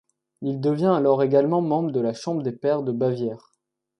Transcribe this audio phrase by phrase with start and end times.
[0.41, 3.51] Il devient alors également membre de la Chambre des pairs de Bavière.